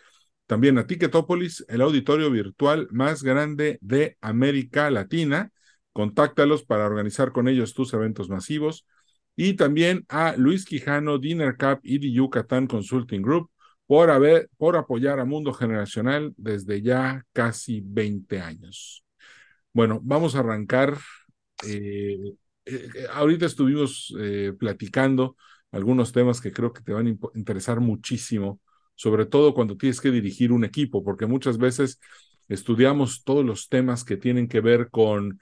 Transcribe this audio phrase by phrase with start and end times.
[0.46, 5.50] También a Ticketopolis, el auditorio virtual más grande de América Latina.
[5.92, 8.86] Contáctalos para organizar con ellos tus eventos masivos.
[9.36, 13.50] Y también a Luis Quijano, Dinner Cup y The Yucatán Consulting Group
[13.86, 19.04] por, haber, por apoyar a Mundo Generacional desde ya casi 20 años.
[19.72, 20.98] Bueno, vamos a arrancar.
[21.66, 25.36] eh, eh, ahorita estuvimos eh, platicando
[25.72, 28.60] algunos temas que creo que te van a interesar muchísimo,
[28.94, 31.98] sobre todo cuando tienes que dirigir un equipo, porque muchas veces
[32.48, 35.40] estudiamos todos los temas que tienen que ver con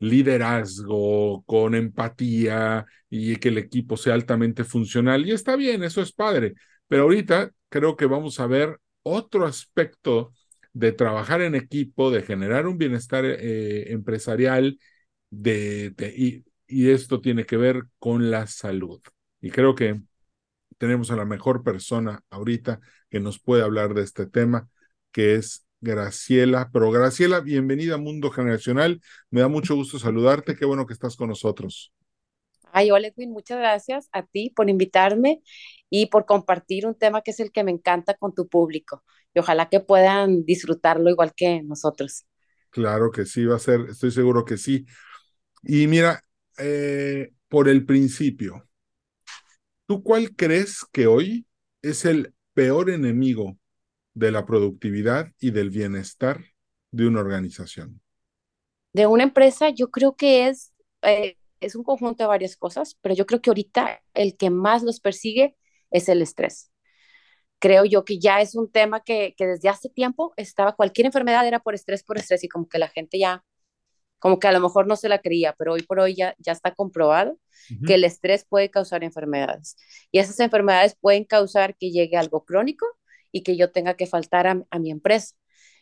[0.00, 5.26] liderazgo, con empatía y que el equipo sea altamente funcional.
[5.26, 6.54] Y está bien, eso es padre,
[6.88, 10.32] pero ahorita creo que vamos a ver otro aspecto
[10.72, 14.78] de trabajar en equipo, de generar un bienestar eh, empresarial,
[15.30, 19.00] de, y, y esto tiene que ver con la salud.
[19.40, 20.00] Y creo que
[20.78, 22.80] tenemos a la mejor persona ahorita
[23.10, 24.68] que nos puede hablar de este tema,
[25.12, 26.70] que es Graciela.
[26.72, 29.00] Pero Graciela, bienvenida a Mundo Generacional.
[29.30, 30.56] Me da mucho gusto saludarte.
[30.56, 31.92] Qué bueno que estás con nosotros.
[32.72, 35.42] Ay, hola Edwin, muchas gracias a ti por invitarme
[35.88, 39.02] y por compartir un tema que es el que me encanta con tu público.
[39.34, 42.26] Y ojalá que puedan disfrutarlo igual que nosotros.
[42.70, 44.86] Claro que sí, va a ser, estoy seguro que sí.
[45.62, 46.24] Y mira,
[46.58, 48.68] eh, por el principio,
[49.86, 51.46] ¿tú cuál crees que hoy
[51.82, 53.58] es el peor enemigo
[54.14, 56.44] de la productividad y del bienestar
[56.90, 58.00] de una organización?
[58.92, 60.72] De una empresa, yo creo que es,
[61.02, 64.82] eh, es un conjunto de varias cosas, pero yo creo que ahorita el que más
[64.82, 65.56] los persigue
[65.90, 66.70] es el estrés.
[67.58, 71.46] Creo yo que ya es un tema que, que desde hace tiempo estaba, cualquier enfermedad
[71.46, 73.44] era por estrés, por estrés, y como que la gente ya,
[74.18, 76.52] como que a lo mejor no se la creía, pero hoy por hoy ya, ya
[76.52, 77.38] está comprobado
[77.86, 79.76] que el estrés puede causar enfermedades.
[80.10, 82.86] Y esas enfermedades pueden causar que llegue algo crónico
[83.32, 85.34] y que yo tenga que faltar a, a mi empresa.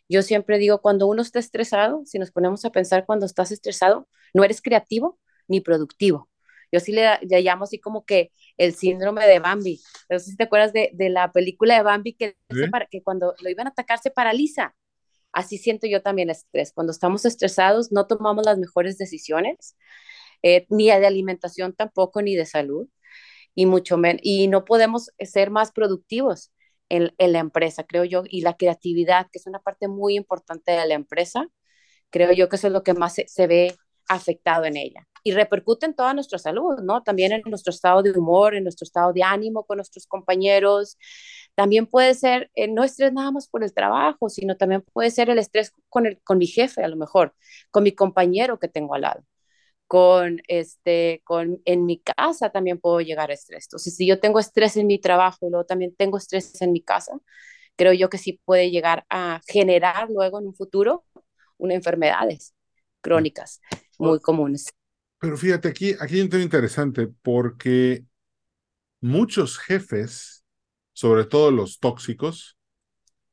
[0.09, 4.09] Yo siempre digo, cuando uno está estresado, si nos ponemos a pensar cuando estás estresado,
[4.35, 6.29] no eres creativo ni productivo.
[6.73, 9.81] Yo sí le, le llamo así como que el síndrome de Bambi.
[10.11, 12.61] No sé si te acuerdas de, de la película de Bambi que, Sí.
[12.61, 14.75] se para- que cuando lo iban a atacar se paraliza.
[15.33, 16.73] Así siento yo también el estrés.
[16.73, 19.77] Cuando estamos estresados no tomamos las mejores decisiones,
[20.43, 22.89] eh, ni de alimentación tampoco, ni de salud,
[23.55, 26.53] y mucho menos, y no podemos ser más productivos
[26.89, 30.73] en, en la empresa, creo yo, y la creatividad, que es una parte muy importante
[30.73, 31.49] de la empresa,
[32.11, 33.77] creo yo que eso es lo que más se, se ve
[34.09, 35.07] afectado en ella.
[35.25, 37.03] Y repercute en toda nuestra salud, ¿no?
[37.03, 40.97] También en nuestro estado de humor, en nuestro estado de ánimo con nuestros compañeros.
[41.55, 45.29] También puede ser, eh, no estrés nada más por el trabajo, sino también puede ser
[45.31, 47.35] el estrés con, el, con mi jefe, a lo mejor,
[47.71, 49.25] con mi compañero que tengo al lado
[49.89, 53.65] con este, con en mi casa también puedo llegar a estrés.
[53.67, 56.83] Entonces, si yo tengo estrés en mi trabajo y luego también tengo estrés en mi
[56.83, 57.19] casa,
[57.75, 61.05] creo yo que sí puede llegar a generar luego en un futuro
[61.57, 62.55] unas enfermedades
[63.01, 63.61] crónicas
[63.99, 64.67] muy comunes.
[65.19, 68.05] Pero fíjate, aquí, aquí hay un tema interesante porque
[69.01, 70.45] muchos jefes,
[70.93, 72.59] sobre todo los tóxicos,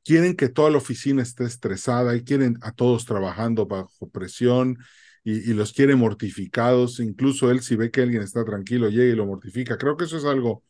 [0.04, 4.78] quieren que toda la oficina esté estresada y quieren a todos trabajando bajo presión
[5.26, 7.00] y, los quiere mortificados.
[7.00, 9.78] Incluso él, si ve que alguien está tranquilo, llega y lo mortifica.
[9.78, 10.64] Creo que eso es algo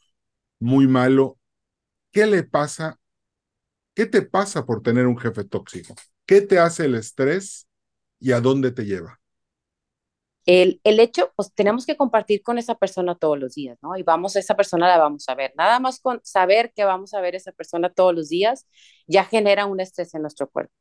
[0.60, 1.38] muy malo.
[2.12, 2.98] ¿Qué le pasa?
[3.94, 5.94] ¿Qué te pasa por tener un jefe tóxico?
[6.26, 7.68] ¿Qué te hace el estrés
[8.20, 9.20] y a dónde te lleva?
[10.46, 13.96] El, el, hecho, pues tenemos que compartir con esa persona todos los días, ¿no?
[13.98, 15.54] Y vamos, esa persona la vamos a ver.
[15.58, 18.68] Nada más con saber que vamos a ver esa persona todos los días,
[19.08, 20.74] ya genera un estrés en nuestro cuerpo.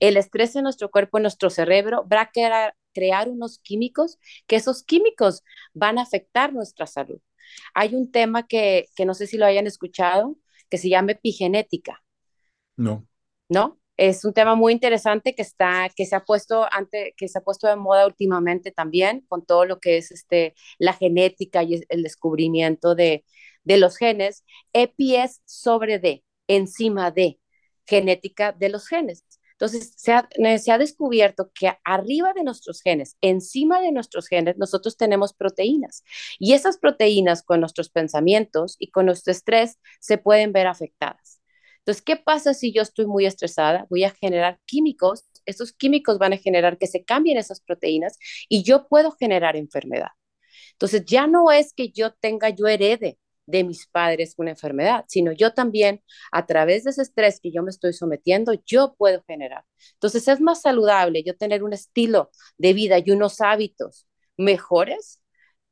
[0.00, 4.56] El estrés en nuestro cuerpo, en nuestro cerebro, va a crear, crear unos químicos, que
[4.56, 5.42] esos químicos
[5.74, 7.20] van a afectar nuestra salud.
[7.74, 10.36] Hay un tema que, que no sé si lo hayan escuchado,
[10.68, 12.02] que se llama epigenética.
[12.76, 13.06] No.
[13.48, 13.79] ¿No?
[14.00, 17.42] Es un tema muy interesante que está, que se ha puesto ante, que se ha
[17.42, 22.02] puesto de moda últimamente también con todo lo que es este, la genética y el
[22.02, 23.26] descubrimiento de,
[23.62, 24.44] de los genes.
[24.72, 27.40] Epi es sobre D, encima de
[27.86, 29.24] genética de los genes.
[29.52, 30.26] Entonces, se ha,
[30.58, 36.04] se ha, descubierto que arriba de nuestros genes, encima de nuestros genes, nosotros tenemos proteínas.
[36.38, 41.39] Y esas proteínas con nuestros pensamientos y con nuestro estrés se pueden ver afectadas.
[41.80, 43.86] Entonces, ¿qué pasa si yo estoy muy estresada?
[43.90, 48.18] Voy a generar químicos, esos químicos van a generar que se cambien esas proteínas
[48.48, 50.08] y yo puedo generar enfermedad.
[50.72, 55.32] Entonces, ya no es que yo tenga, yo herede de mis padres una enfermedad, sino
[55.32, 59.64] yo también, a través de ese estrés que yo me estoy sometiendo, yo puedo generar.
[59.94, 64.06] Entonces, es más saludable yo tener un estilo de vida y unos hábitos
[64.36, 65.20] mejores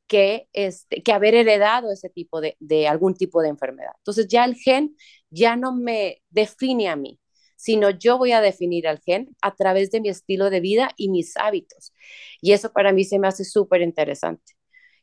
[0.09, 3.93] que, este, que haber heredado ese tipo de, de algún tipo de enfermedad.
[3.99, 4.97] Entonces, ya el gen
[5.31, 7.19] ya no me define a mí,
[7.55, 11.09] sino yo voy a definir al gen a través de mi estilo de vida y
[11.09, 11.93] mis hábitos.
[12.41, 14.53] Y eso para mí se me hace súper interesante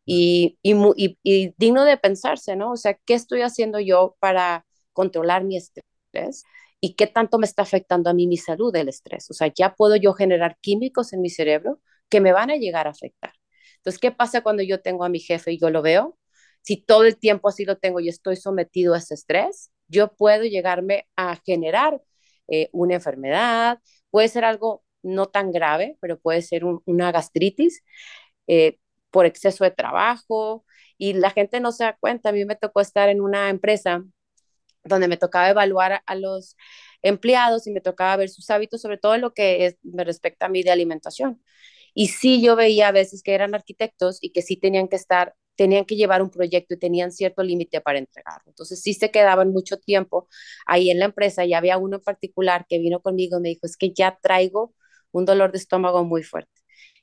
[0.05, 0.75] y, y,
[1.23, 2.73] y, digno de pensarse, ¿no?
[2.73, 6.45] O sea, ¿qué estoy haciendo yo para controlar mi estrés?
[6.81, 9.31] ¿Y qué tanto me está afectando a mí mi salud el estrés?
[9.31, 12.87] O sea, ya puedo yo generar químicos en mi cerebro que me van a llegar
[12.87, 13.33] a afectar.
[13.87, 16.19] Entonces, ¿qué pasa cuando yo tengo a mi jefe y yo lo veo?
[16.63, 20.43] Si todo el tiempo así lo tengo y estoy sometido a ese estrés, yo puedo
[20.43, 22.03] llegarme a generar
[22.49, 23.79] eh, una enfermedad,
[24.11, 27.85] puede ser algo no tan grave, pero puede ser una gastritis
[28.49, 28.79] eh,
[29.13, 30.65] por exceso de trabajo
[30.99, 32.31] y la gente no se da cuenta.
[32.31, 34.03] A mí me tocó estar en una empresa
[34.85, 36.57] donde me tocaba evaluar a, los
[37.03, 40.49] empleados y me tocaba ver sus hábitos, sobre todo en lo que me respecta a
[40.49, 41.41] mí de alimentación.
[41.97, 45.35] Y sí, yo veía a veces que eran arquitectos y que sí tenían que estar
[45.57, 48.45] tenían que llevar un proyecto y tenían cierto límite para entregarlo.
[48.51, 50.29] Entonces sí se quedaban mucho tiempo
[50.67, 53.67] ahí en la empresa y había uno en particular que vino conmigo y me dijo,
[53.67, 54.75] es que ya traigo
[55.13, 56.53] un dolor de estómago muy fuerte.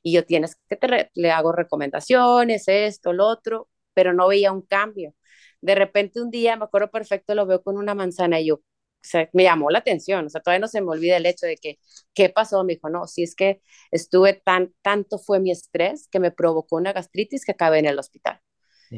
[0.03, 4.61] Y yo tienes que te le hago recomendaciones, esto, lo otro, pero no veía un
[4.61, 5.15] cambio.
[5.61, 8.61] De repente un día, me acuerdo perfecto, lo veo con una manzana y yo,
[9.03, 11.45] o sea, me llamó la atención, o sea, todavía no se me olvida el hecho
[11.45, 11.77] de que,
[12.13, 12.63] ¿qué pasó?
[12.63, 13.61] Me dijo, no, si es que
[13.91, 17.99] estuve tan, tanto fue mi estrés que me provocó una gastritis que acabé en el
[17.99, 18.39] hospital.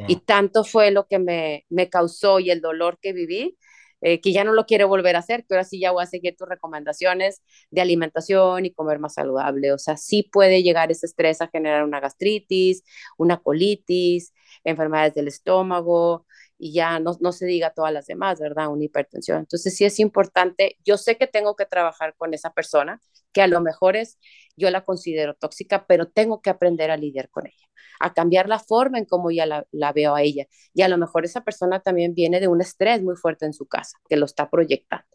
[0.07, 3.57] Y tanto fue lo que me, me causó y el dolor que viví,
[4.02, 6.36] eh, que ya no lo quiero volver a hacer, pero así ya voy a seguir
[6.36, 7.42] tus recomendaciones
[7.72, 9.72] de alimentación y comer más saludable.
[9.72, 12.84] O sea, sí puede llegar ese estrés a generar una gastritis,
[13.18, 14.34] una colitis,
[14.66, 16.25] enfermedades del estómago,
[16.57, 18.69] y ya no, no se diga todas las demás, ¿verdad?
[18.69, 19.40] Una hipertensión.
[19.40, 23.02] Entonces sí es importante, yo sé que tengo que trabajar con esa persona,
[23.34, 24.18] que a lo mejor es,
[24.56, 27.68] yo la considero tóxica, pero tengo que aprender a lidiar con ella,
[28.00, 30.46] a cambiar la forma en cómo ya la, veo a ella.
[30.74, 33.68] Y a lo mejor esa persona también viene de un estrés muy fuerte en su
[33.68, 35.06] casa, que lo está proyectando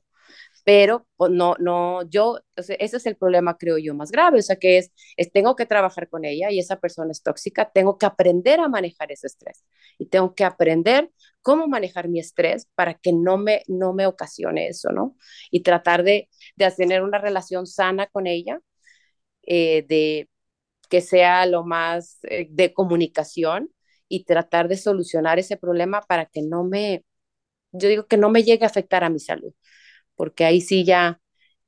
[0.64, 4.56] pero pues, no, no, yo, ese es el problema, creo yo, más grave, o sea,
[4.56, 8.06] que es, es, tengo que trabajar con ella y esa persona es tóxica, tengo que
[8.06, 9.64] aprender a manejar ese estrés
[9.98, 11.10] y tengo que aprender
[11.42, 15.16] cómo manejar mi estrés para que no me, no me ocasione eso, ¿no?
[15.50, 18.60] Y tratar de, de tener una relación sana con ella,
[19.43, 20.29] eh, de
[20.91, 23.70] que sea lo más eh, de comunicación
[24.08, 27.05] y tratar de solucionar ese problema para que no me,
[27.72, 29.53] yo digo que no me llegue a afectar a mi salud
[30.17, 31.20] porque ahí sí ya,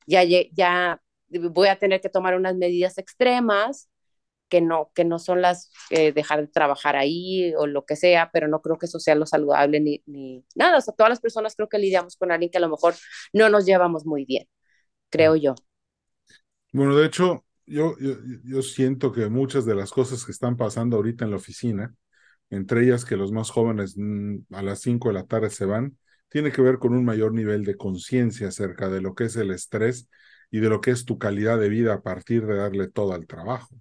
[0.07, 3.91] ya, ya voy a tener que tomar unas medidas extremas
[4.53, 8.29] que no, que no son las eh, dejar de trabajar ahí o lo que sea,
[8.35, 10.77] pero no creo que eso sea lo saludable ni, ni nada.
[10.77, 12.95] O sea, todas las personas creo que lidiamos con alguien que a lo mejor
[13.33, 14.47] no nos llevamos muy bien,
[15.11, 15.55] creo yo.
[16.73, 20.97] Bueno, de hecho, yo, yo, yo siento que muchas de las cosas que están pasando
[20.97, 21.95] ahorita en la oficina,
[22.51, 25.99] entre ellas que los más jóvenes mm, a las 5 de la tarde se van,
[26.29, 29.51] tiene que ver con un mayor nivel de conciencia acerca de lo que es el
[29.51, 30.09] estrés
[30.51, 33.27] y de lo que es tu calidad de vida a partir de darle todo al
[33.27, 33.75] trabajo.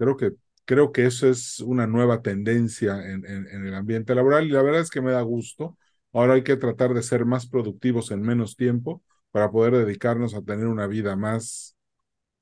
[0.00, 0.32] Creo que,
[0.66, 4.62] creo que eso es una nueva tendencia en, en, en el ambiente laboral y la
[4.62, 5.78] verdad es que me da gusto.
[6.14, 10.42] Ahora hay que tratar de ser más productivos en menos tiempo para poder dedicarnos a
[10.42, 11.76] tener una vida más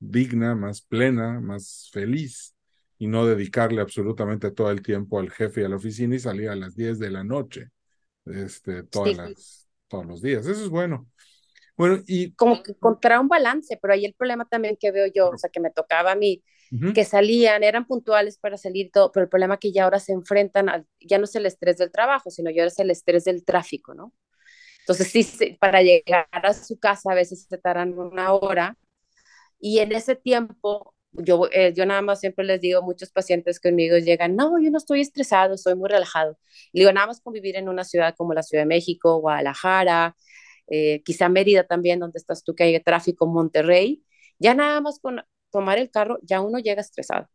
[0.01, 2.55] digna, más plena, más feliz
[2.99, 6.49] y no dedicarle absolutamente todo el tiempo al jefe y a la oficina y salir
[6.51, 7.71] a las 10 de la noche
[8.27, 10.47] este, todas las, todos los días.
[10.47, 11.09] Eso es bueno.
[11.79, 12.33] Bueno, y...
[12.33, 15.49] Como que encontrar un balance, pero ahí el problema también que veo yo, o sea,
[15.51, 16.43] que me tocaba a mí,
[16.95, 20.69] que salían, eran puntuales para salir todo, pero el problema que ya ahora se enfrentan,
[20.69, 23.95] al, ya no es el estrés del trabajo, sino ya es el estrés del tráfico,
[23.95, 24.13] ¿no?
[24.81, 28.77] Entonces, sí, para llegar a su casa a veces se tardan una hora
[29.61, 33.97] y en ese tiempo yo, eh, yo nada más siempre les digo, muchos pacientes conmigo
[33.99, 36.39] llegan, no, yo no estoy estresado, estoy muy relajado.
[36.73, 40.17] Y digo, nada más con vivir en una ciudad como la Ciudad de México, Guadalajara,
[40.71, 44.05] eh, quizá Mérida también, donde estás tú, que hay tráfico, Monterrey,
[44.39, 47.29] ya nada más con tomar el carro, ya uno llega estresado.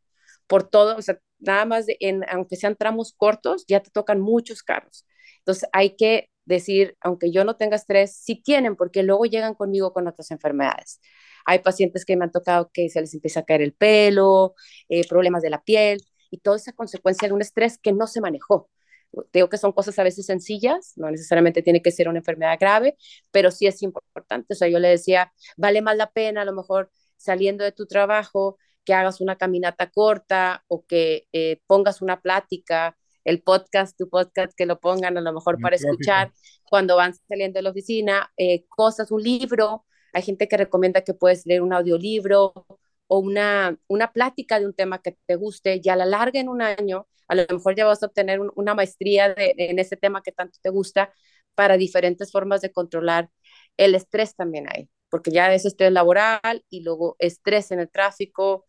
[0.48, 4.64] Por todo, o sea, nada más, en, aunque sean tramos cortos, ya te tocan muchos
[4.64, 5.06] carros.
[5.40, 9.94] Entonces hay que decir, aunque yo no tenga estrés, sí tienen, porque luego llegan conmigo
[9.94, 11.00] con otras enfermedades.
[11.46, 14.56] Hay pacientes que me han tocado que se les empieza a caer el pelo,
[14.90, 16.00] eh, problemas de la piel
[16.30, 18.70] y toda esa consecuencia de un estrés que no se manejó.
[19.32, 22.98] Digo que son cosas a veces sencillas, no necesariamente tiene que ser una enfermedad grave,
[23.32, 24.54] pero sí es importante.
[24.54, 27.86] O sea, yo le decía, vale más la pena a lo mejor saliendo de tu
[27.86, 34.10] trabajo que hagas una caminata corta o que eh, pongas una plática, el podcast, tu
[34.10, 36.32] podcast, que lo pongan a lo mejor para escuchar
[36.70, 41.14] cuando van saliendo de la oficina, eh, cosas, un libro, hay gente que recomienda que
[41.14, 42.54] puedes leer un audiolibro
[43.14, 46.50] o una, una plática de un tema que te guste y a la larga en
[46.50, 50.32] un año, a lo mejor ya vas a obtener una maestría en ese tema que
[50.32, 51.14] tanto te gusta
[51.56, 53.30] para diferentes formas de controlar
[53.78, 58.66] el estrés también hay, porque ya es estrés laboral y luego estrés en el tráfico,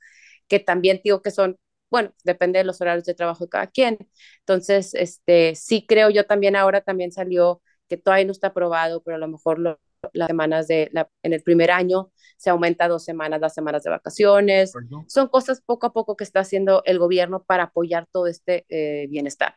[0.48, 1.56] que también digo que son,
[1.90, 3.98] bueno, depende de los horarios de trabajo de cada quien.
[4.40, 9.16] Entonces, este, sí creo yo también ahora también salió que todavía no está aprobado, pero
[9.16, 9.80] a lo mejor lo,
[10.12, 13.90] las semanas de, la, en el primer año se aumenta dos semanas las semanas de
[13.90, 14.72] vacaciones.
[15.08, 19.06] Son cosas poco a poco que está haciendo el gobierno para apoyar todo este eh,
[19.08, 19.56] bienestar.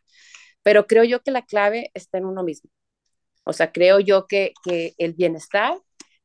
[0.63, 2.69] Pero creo yo que la clave está en uno mismo.
[3.43, 5.77] O sea, creo yo que, que el bienestar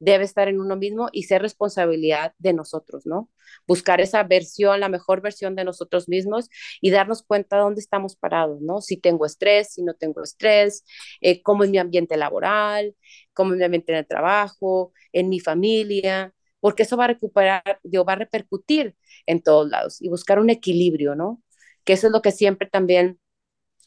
[0.02, 3.30] debe estar en uno mismo y ser responsabilidad de nosotros, ¿no?
[3.68, 6.49] Buscar esa versión, la mejor versión de nosotros mismos
[6.80, 8.80] y darnos cuenta de dónde estamos parados, ¿no?
[8.80, 10.85] Si tengo estrés, si no tengo estrés,
[11.21, 12.97] eh, cómo es mi ambiente laboral,
[13.32, 17.62] cómo es mi ambiente en el trabajo, en mi familia, porque eso va a recuperar,
[17.85, 21.40] va a repercutir en todos lados y buscar un equilibrio, ¿no?
[21.85, 23.21] Que eso es lo que siempre también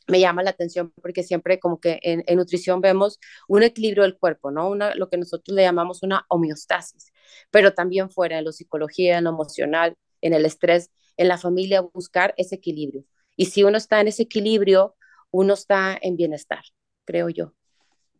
[0.07, 4.51] me llama la atención porque siempre como que en, nutrición vemos un equilibrio del cuerpo,
[4.51, 4.69] ¿no?
[4.69, 7.11] Una, lo que nosotros le llamamos una homeostasis,
[7.51, 11.81] pero también fuera en la psicología, en lo emocional, en el estrés, en la familia,
[11.81, 13.03] buscar ese equilibrio.
[13.35, 14.95] Y si uno está en ese equilibrio,
[15.31, 16.63] uno está en bienestar,
[17.03, 17.53] creo yo,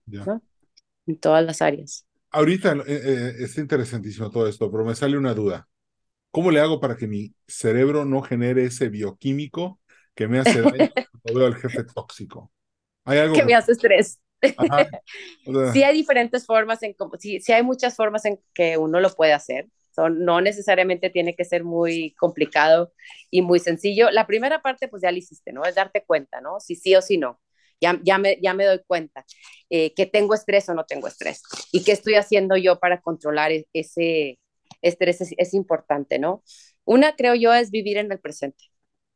[0.05, 0.41] ¿no?
[1.07, 2.05] En todas las áreas.
[2.31, 5.67] Ahorita eh, eh, está interesantísimo todo esto, pero me sale una duda.
[6.31, 9.79] ¿Cómo le hago para que mi cerebro no genere ese bioquímico
[10.15, 10.71] que me hace daño
[11.21, 12.51] cuando veo al jefe tóxico.
[13.03, 14.19] Hay algo que me hace estrés.
[15.73, 19.33] sí hay diferentes formas, en sí, sí hay muchas formas en que uno lo puede
[19.33, 19.67] hacer.
[19.97, 22.91] No necesariamente tiene que ser muy complicado
[23.31, 24.09] y muy sencillo.
[24.11, 25.63] La primera parte, pues ya lo hiciste, ¿no?
[25.63, 26.59] Es darte cuenta, ¿no?
[26.59, 27.39] Si sí o si no.
[27.79, 29.25] Ya, ya, me, ya me doy cuenta
[29.69, 31.43] eh, que tengo estrés o no tengo estrés.
[31.71, 34.39] Y qué estoy haciendo yo para controlar e-, ese
[34.81, 36.43] estrés es, es importante, ¿no?
[36.83, 38.65] Una, creo yo, es vivir en el presente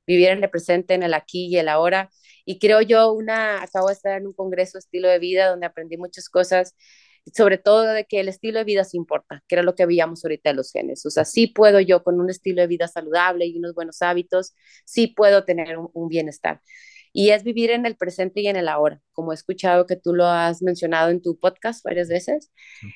[0.10, 2.10] vivir en el presente, en el aquí y el ahora.
[2.46, 5.98] Y creo yo, una, acabo de estar en un congreso estilo de vida donde aprendí
[5.98, 6.75] muchas cosas,
[7.34, 10.25] sobre todo de que el estilo de vida se importa, que era lo que veíamos
[10.25, 11.06] ahorita en los genes.
[11.06, 14.56] O sea, sí puedo yo con un estilo de vida saludable y unos buenos hábitos,
[14.84, 16.62] sí puedo tener un, bienestar.
[17.13, 20.16] Y es vivir en el presente y en el ahora, como he escuchado que tú
[20.16, 22.51] lo has mencionado en tu podcast varias veces.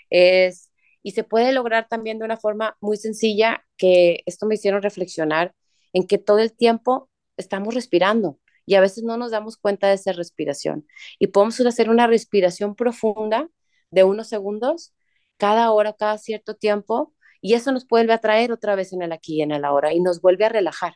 [0.09, 0.71] Es,
[1.03, 5.53] y se puede lograr también de una forma muy sencilla, que esto me hicieron reflexionar
[5.93, 9.95] en que todo el tiempo estamos respirando y a veces no nos damos cuenta de
[9.95, 10.87] esa respiración.
[11.19, 13.49] Y podemos hacer una respiración profunda
[13.91, 14.93] de unos segundos
[15.37, 19.11] cada hora, cada cierto tiempo, y eso nos vuelve a traer otra vez en el
[19.11, 20.95] aquí y en el ahora y nos vuelve a relajar.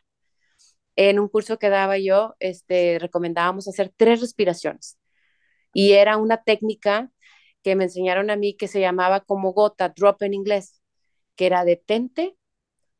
[0.96, 4.98] En un curso que daba yo, este, recomendábamos hacer tres respiraciones
[5.72, 7.10] y era una técnica
[7.62, 10.82] que me enseñaron a mí que se llamaba como gota, drop en inglés,
[11.36, 12.36] que era detente,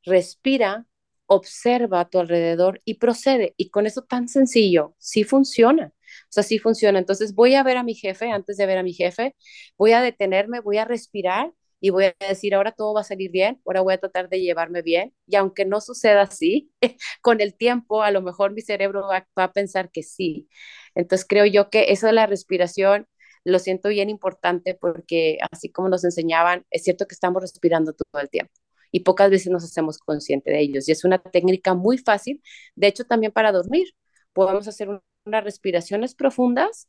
[0.05, 0.87] respira
[1.29, 3.55] observa a tu alrededor y procede.
[3.57, 5.93] Y con eso tan sencillo, sí funciona.
[6.25, 6.99] O sea, sí funciona.
[6.99, 9.37] Entonces voy a ver a mi jefe, antes de ver a mi jefe,
[9.77, 13.31] voy a detenerme, voy a respirar y voy a decir, ahora todo va a salir
[13.31, 15.15] bien, ahora voy a tratar de llevarme bien.
[15.27, 16.73] Y aunque no suceda así,
[17.23, 20.49] con el tiempo a lo mejor mi cerebro va, a pensar que sí.
[20.95, 23.07] Entonces creo yo que eso de la respiración
[23.45, 28.21] lo siento bien importante porque así como nos enseñaban, es cierto que estamos respirando todo
[28.23, 28.53] el tiempo
[28.91, 30.89] y pocas veces nos hacemos conscientes de ellos.
[30.89, 32.43] Y es una técnica muy fácil,
[32.75, 33.89] de hecho también para dormir.
[34.33, 34.89] Podemos hacer
[35.25, 36.89] unas respiraciones profundas,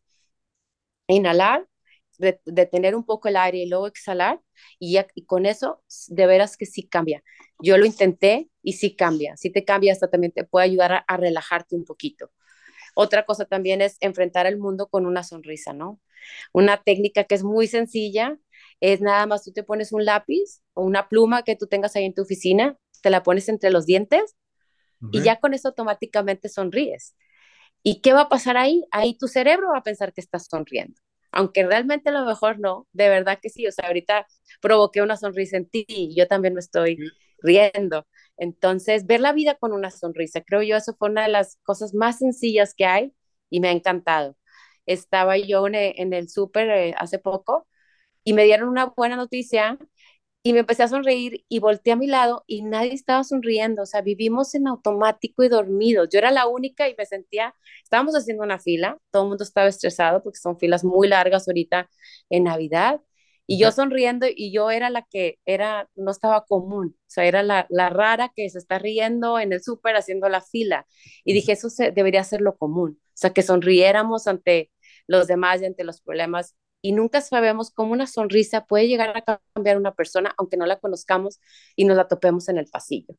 [1.08, 1.68] inhalar,
[2.46, 4.42] detener un poco el aire y luego exhalar
[4.78, 7.24] y, con eso de veras que sí cambia.
[7.60, 11.18] Yo lo intenté y sí cambia, sí te cambia, hasta también te puede ayudar a,
[11.18, 12.32] relajarte un poquito.
[12.96, 16.02] Otra cosa también es enfrentar el mundo con una sonrisa, ¿no?
[16.52, 18.38] Una técnica que es muy sencilla
[18.80, 22.06] es nada más tú te pones un lápiz o una pluma que tú tengas ahí
[22.06, 24.36] en tu oficina, te la pones entre los dientes
[25.12, 27.16] y ya con eso automáticamente sonríes.
[27.84, 28.86] ¿Y qué va a pasar ahí?
[28.92, 31.00] Ahí tu cerebro va a pensar que estás sonriendo
[31.32, 34.28] aunque realmente a lo mejor no, de verdad que sí, o sea, ahorita
[34.62, 36.98] provoqué una sonrisa en ti y yo también me estoy
[37.42, 38.08] riendo.
[38.38, 41.94] Entonces, ver la vida con una sonrisa, creo yo, eso fue una de las cosas
[41.94, 43.14] más sencillas que hay
[43.50, 44.38] y me ha encantado.
[44.86, 47.68] Estaba yo en, el súper eh, hace poco
[48.30, 49.80] y me dieron una buena noticia
[50.44, 53.86] y me empecé a sonreír y volteé a mi lado y nadie estaba sonriendo, o
[53.88, 56.10] sea, vivimos en automático y dormidos.
[56.12, 59.68] Yo era la única y me sentía, estábamos haciendo una fila, todo el mundo estaba
[59.68, 61.90] estresado porque son filas muy largas ahorita
[62.30, 63.02] en Navidad
[63.48, 67.42] y yo sonriendo y yo era la que era, no estaba común, o sea, era
[67.44, 70.86] la, la rara que se está riendo en el súper haciendo la fila
[71.26, 74.72] y dije, eso se, debería ser lo común, o sea, que sonriéramos ante
[75.08, 79.42] los demás y ante los problemas y nunca sabemos cómo una sonrisa puede llegar a
[79.54, 81.40] cambiar a una persona, aunque no la conozcamos
[81.76, 83.16] y nos la topemos en el pasillo.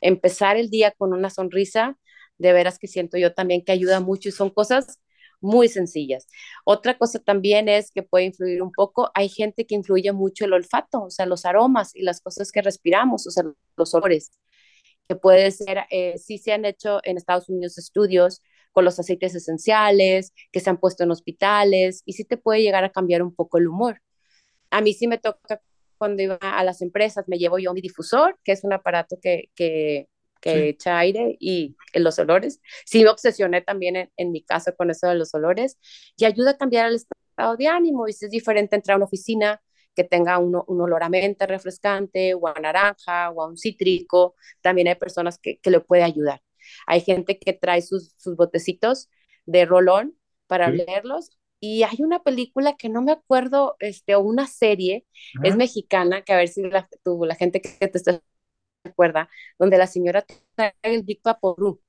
[0.00, 1.98] Empezar el día con una sonrisa,
[2.38, 4.98] de veras que siento yo también que ayuda mucho y son cosas
[5.40, 6.26] muy sencillas.
[6.64, 10.52] Otra cosa también es que puede influir un poco, hay gente que influye mucho el
[10.52, 13.44] olfato, o sea, los aromas y las cosas que respiramos, o sea,
[13.76, 14.32] los olores,
[15.08, 19.34] que puede ser, eh, sí se han hecho en Estados Unidos estudios con los aceites
[19.34, 23.34] esenciales que se han puesto en hospitales y sí te puede llegar a cambiar un
[23.34, 24.00] poco el humor.
[24.70, 25.60] A mí sí me toca
[25.98, 29.50] cuando iba a las empresas, me llevo yo mi difusor, que es un aparato que,
[29.54, 30.08] que,
[30.40, 32.60] que echa aire y los olores.
[32.86, 35.78] Sí me obsesioné también en, en, mi casa con eso de los olores
[36.16, 39.04] y ayuda a cambiar el estado de ánimo y si es diferente entrar a una
[39.06, 39.60] oficina
[39.94, 44.36] que tenga un, un olor a menta refrescante o a naranja o a un cítrico,
[44.62, 46.40] también hay personas que, que le puede ayudar.
[46.86, 49.08] Hay gente que trae sus, sus botecitos
[49.46, 51.30] de rolón para leerlos.
[51.60, 55.06] Y hay una película que no me acuerdo, este, o una serie,
[55.42, 58.22] es mexicana, que a ver si la, la gente que te está
[58.84, 60.24] acuerda, donde la señora
[60.54, 61.80] trae el Big Vaporú.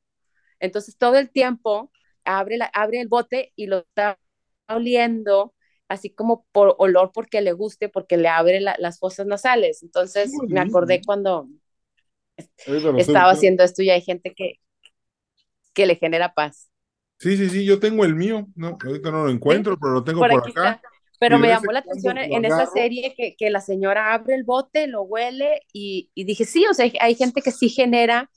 [0.59, 1.91] Entonces todo el tiempo
[2.25, 4.19] abre, la, abre el bote y lo está
[4.67, 5.53] oliendo,
[5.87, 9.83] así como por olor porque le guste, porque le abre las fosas nasales.
[9.83, 11.47] Entonces me acordé cuando
[12.97, 14.59] estaba haciendo esto y hay gente que,
[15.73, 16.69] que le genera paz.
[17.17, 20.21] Sí, sí, sí, yo tengo el mío, no, ahorita no lo encuentro, pero lo tengo
[20.21, 20.81] por, acá.
[21.19, 24.87] Pero me llamó la atención en esa serie que, que, la señora abre el bote,
[24.87, 28.31] lo huele y, y, dije, sí, o sea, hay gente que sí genera,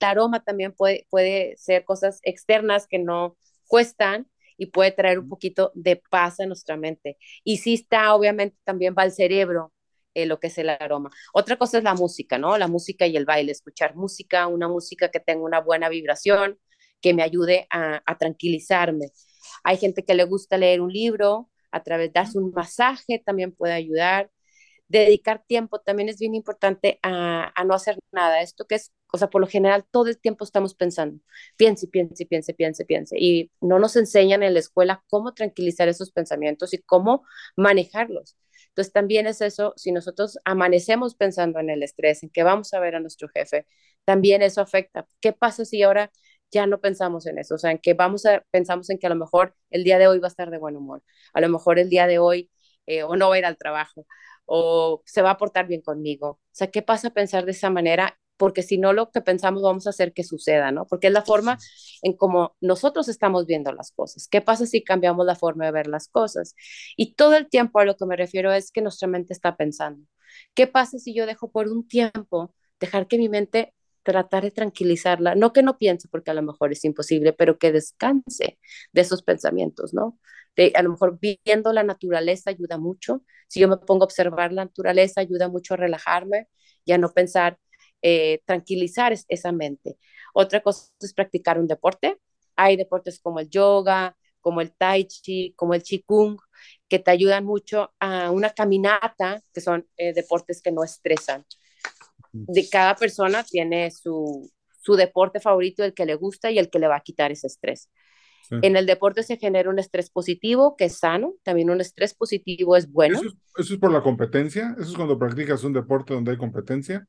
[0.00, 4.26] el aroma también puede, puede ser cosas externas que no cuestan
[4.56, 7.18] y puede traer un poquito de paz a nuestra mente.
[7.44, 9.74] Y sí está, obviamente, también va al cerebro
[10.16, 11.10] eh, lo que es el aroma.
[11.34, 12.56] Otra cosa es la música, ¿no?
[12.58, 16.58] La música y el baile, escuchar música, una música que tenga una buena vibración,
[17.02, 19.10] que me ayude a, tranquilizarme.
[19.64, 23.52] Hay gente que le gusta leer un libro, a través de darse un masaje también
[23.52, 24.30] puede ayudar.
[24.88, 28.40] Dedicar tiempo también es bien importante a, a, no hacer nada.
[28.40, 31.20] Esto que es, o sea, por lo general todo el tiempo estamos pensando,
[31.56, 33.16] piense, piense, piense, piense, piense.
[33.18, 37.24] Y no nos enseñan en la escuela cómo tranquilizar esos pensamientos y cómo
[37.56, 38.36] manejarlos.
[38.76, 42.80] Entonces también es eso, si nosotros amanecemos pensando en el estrés, en que vamos a
[42.80, 43.66] ver a nuestro jefe,
[44.04, 45.06] también eso afecta.
[45.20, 46.10] ¿Qué pasa si ahora
[46.50, 47.54] ya no pensamos en eso?
[47.54, 50.08] O sea, en que vamos a, pensamos en que a lo mejor el día de
[50.08, 52.50] hoy va a estar de buen humor, a lo mejor el día de hoy
[52.86, 54.06] eh, o no va a ir al trabajo
[54.44, 56.28] o se va a portar bien conmigo.
[56.28, 59.86] O sea, ¿qué pasa pensar de esa manera porque si no lo que pensamos vamos
[59.86, 60.86] a hacer que suceda, ¿no?
[60.86, 61.58] Porque es la forma
[62.02, 64.28] en cómo nosotros estamos viendo las cosas.
[64.28, 66.54] ¿Qué pasa si cambiamos la forma de ver las cosas?
[66.96, 70.06] Y todo el tiempo a lo que me refiero es que nuestra mente está pensando.
[70.54, 73.72] ¿Qué pasa si yo dejo por un tiempo dejar que mi mente
[74.06, 77.72] tratar de tranquilizarla, no que no piense porque a lo mejor es imposible, pero que
[77.72, 78.58] descanse
[78.92, 80.18] de esos pensamientos, ¿no?
[80.54, 83.24] De, a lo mejor viendo la naturaleza ayuda mucho.
[83.48, 86.48] Si yo me pongo a observar la naturaleza, ayuda mucho a relajarme
[86.84, 87.58] y a no pensar
[88.08, 89.98] eh, tranquilizar esa mente.
[90.32, 92.20] Otra cosa es practicar un deporte.
[92.54, 96.36] Hay deportes como el yoga, como el tai chi, como el qigong,
[96.88, 101.44] que te ayudan mucho a una caminata, que son eh, deportes que no estresan.
[102.30, 104.48] De cada persona tiene su,
[104.80, 107.48] su deporte favorito, el que le gusta y el que le va a quitar ese
[107.48, 107.90] estrés.
[108.62, 112.76] En el deporte se genera un estrés positivo que es sano, también un estrés positivo
[112.76, 113.18] es bueno.
[113.18, 114.76] ¿Eso es, eso es por la competencia?
[114.78, 117.08] ¿Eso es cuando practicas un deporte donde hay competencia?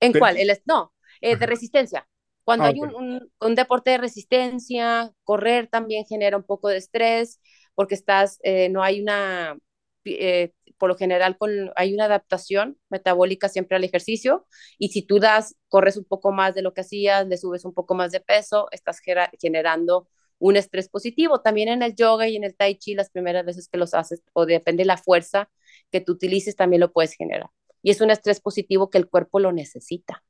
[0.00, 0.36] ¿En cuál?
[0.36, 2.08] El, no, eh, de resistencia.
[2.44, 7.38] Cuando ah, hay un, un, deporte de resistencia, correr también genera un poco de estrés,
[7.74, 9.56] porque estás, eh, no hay una,
[10.04, 14.46] eh, por lo general con, hay una adaptación metabólica siempre al ejercicio
[14.78, 17.74] y si tú das, corres un poco más de lo que hacías, le subes un
[17.74, 19.00] poco más de peso, estás
[19.38, 20.08] generando
[20.38, 21.40] un estrés positivo.
[21.42, 24.22] También en el yoga y en el tai chi, las primeras veces que los haces,
[24.32, 25.50] o depende de la fuerza
[25.92, 27.50] que tú utilices, también lo puedes generar.
[27.82, 30.22] Y es un estrés positivo que el cuerpo lo necesita.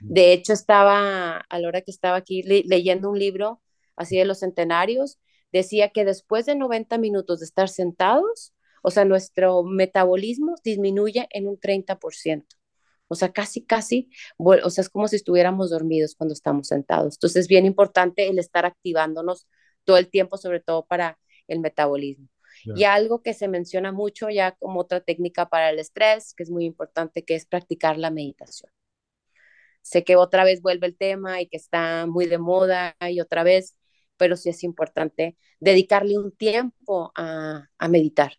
[0.00, 0.12] Mm.
[0.12, 3.60] De hecho, estaba, a la hora que estaba aquí leyendo un libro
[3.96, 5.18] así de los centenarios,
[5.52, 11.48] decía que después de 90 minutos de estar sentados, o sea, nuestro metabolismo disminuye en
[11.48, 12.56] un 30%.
[13.08, 17.14] O sea, casi, casi, o sea, es como si estuviéramos dormidos cuando estamos sentados.
[17.16, 19.48] Entonces, es bien importante el estar activándonos
[19.84, 22.28] todo el tiempo, sobre todo para el metabolismo.
[22.64, 26.50] Y algo que se menciona mucho ya como otra técnica para el estrés, que es
[26.50, 28.70] muy importante, que es practicar la meditación.
[29.82, 33.42] Sé que otra vez vuelve el tema y que está muy de moda y otra
[33.42, 33.76] vez,
[34.16, 38.34] pero sí es importante dedicarle un tiempo a, a meditar.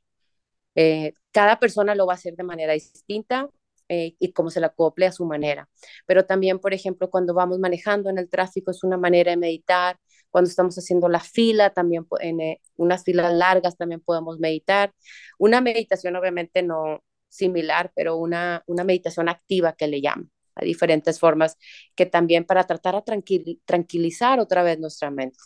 [0.76, 3.50] Eh, cada persona lo va a hacer de manera distinta
[3.90, 5.70] eh, y cómo se la acople a su manera.
[6.06, 9.98] Pero también, por ejemplo, cuando vamos manejando en el tráfico es una manera de meditar.
[10.30, 14.94] Cuando estamos haciendo la fila, también en eh, unas filas largas también podemos meditar.
[15.38, 20.32] Una meditación obviamente no similar, pero una, una meditación activa que le llaman.
[20.56, 21.58] a diferentes formas
[21.96, 23.04] que también para tratar a
[23.66, 25.38] tranquilizar otra vez nuestra mente.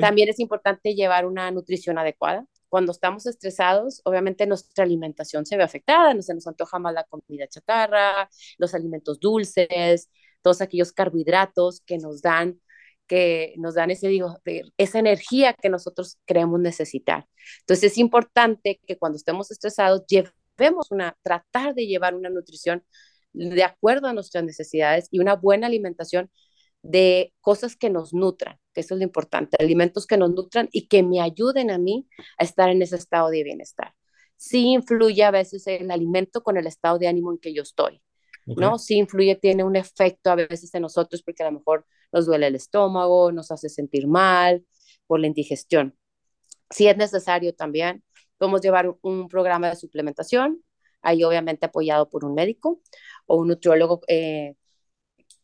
[0.00, 5.62] También es importante llevar una nutrición adecuada cuando estamos estresados, obviamente nuestra alimentación se ve
[5.62, 10.10] afectada, no se nos antoja más la comida chatarra, los alimentos dulces,
[10.42, 12.60] todos aquellos carbohidratos que nos dan
[13.08, 14.36] que nos dan ese, digo,
[14.76, 17.26] esa energía que nosotros creemos necesitar.
[17.60, 22.84] Entonces es importante que cuando estemos estresados llevemos una, tratar de llevar una nutrición
[23.32, 26.30] de acuerdo a nuestras necesidades y una buena alimentación
[26.82, 30.86] de cosas que nos nutran, que eso es lo importante, alimentos que nos nutran y
[30.86, 33.94] que me ayuden a mí a estar en ese estado de bienestar.
[34.36, 38.00] Sí influye a veces el alimento con el estado de ánimo en que yo estoy,
[38.46, 38.78] ¿no?
[38.78, 42.46] Sí influye, tiene un efecto a veces en nosotros porque a lo mejor nos duele
[42.46, 44.64] el estómago, nos hace sentir mal
[45.06, 45.96] por la indigestión.
[46.70, 48.02] Si es necesario también,
[48.36, 50.62] podemos llevar un programa de suplementación,
[51.02, 52.80] ahí obviamente apoyado por un médico
[53.26, 54.54] o un nutriólogo eh,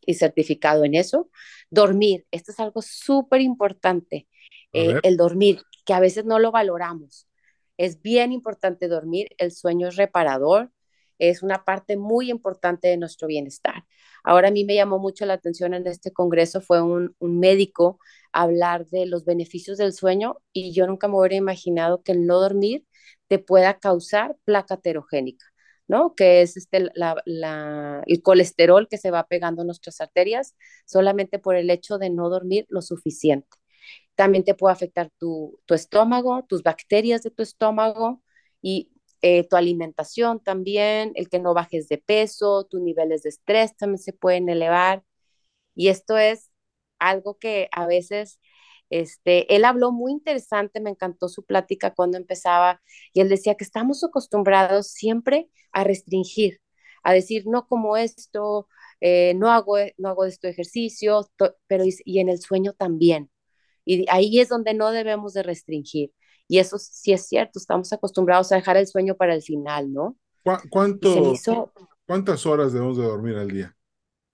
[0.05, 1.29] y certificado en eso.
[1.69, 4.27] Dormir, esto es algo súper importante,
[4.73, 7.27] eh, el dormir, que a veces no lo valoramos.
[7.77, 10.71] Es bien importante dormir, el sueño es reparador,
[11.19, 13.85] es una parte muy importante de nuestro bienestar.
[14.25, 17.99] Ahora a mí me llamó mucho la atención en este congreso, fue un, médico
[18.33, 22.39] hablar de los beneficios del sueño y yo nunca me hubiera imaginado que el no
[22.39, 22.85] dormir
[23.27, 25.45] te pueda causar placa heterogénica.
[25.87, 26.15] ¿no?
[26.15, 31.69] Que es este, el colesterol que se va pegando en nuestras arterias solamente por el
[31.69, 33.47] hecho de no dormir lo suficiente.
[34.15, 38.23] También te puede afectar tu, estómago, tus bacterias de tu estómago
[38.61, 43.75] y eh, tu alimentación también, el que no bajes de peso, tus niveles de estrés
[43.77, 45.03] también se pueden elevar.
[45.75, 46.51] Y esto es
[46.99, 48.39] algo que a veces
[48.89, 52.81] este, él habló muy interesante, me encantó su plática cuando empezaba
[53.13, 56.61] y él decía que estamos acostumbrados siempre a restringir,
[57.03, 58.67] a decir no como esto,
[59.01, 61.29] eh, no hago no hago esto ejercicio,
[61.67, 63.31] pero y en el sueño también.
[63.85, 66.11] Y ahí es donde no debemos de restringir.
[66.47, 70.15] Y eso sí es cierto, estamos acostumbrados a dejar el sueño para el final, ¿no?
[70.69, 71.33] ¿Cuánto,
[72.05, 73.75] ¿Cuántas horas debemos de dormir al día?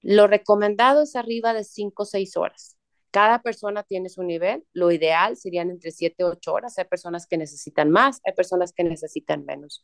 [0.02, 2.78] Lo recomendado es arriba de 5 o 6 horas.
[3.12, 4.66] Cada persona tiene su nivel.
[4.74, 6.78] Lo ideal serían entre 7 y 8 horas.
[6.78, 9.84] Hay personas que necesitan más, hay personas que necesitan menos.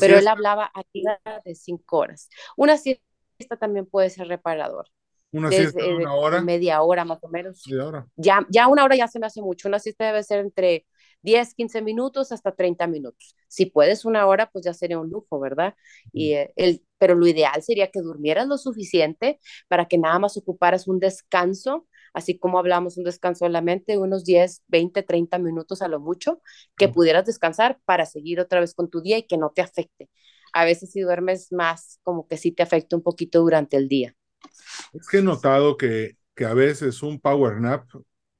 [0.00, 1.02] Pero él hablaba aquí
[1.44, 2.28] de 5 horas.
[2.56, 4.86] Una siesta también puede ser reparador.
[5.32, 6.40] Una siesta de una hora.
[6.40, 7.62] Media hora más o menos.
[8.16, 9.68] Ya, ya una hora ya se me hace mucho.
[9.68, 10.86] Una siesta debe ser entre
[11.22, 13.36] 10, 15 minutos hasta 30 minutos.
[13.48, 15.74] Si puedes una hora, pues ya sería un lujo, ¿verdad?
[16.12, 20.36] Y eh, el, pero lo ideal sería que durmieras lo suficiente para que nada más
[20.36, 25.38] ocuparas un descanso así como hablamos un descanso de la mente, unos 10, 20, 30
[25.38, 26.40] minutos a lo mucho,
[26.76, 30.08] que pudieras descansar para seguir otra vez con tu día y que no te afecte.
[30.52, 34.14] A veces si duermes más, como que sí te afecta un poquito durante el día.
[34.92, 37.88] Es que he notado que, que a veces un power nap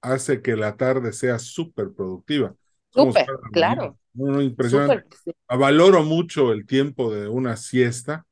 [0.01, 2.55] hace que la tarde sea súper productiva.
[2.91, 3.99] Súper, claro.
[4.15, 5.05] impresionante.
[5.49, 8.27] Valoro mucho el tiempo de una siesta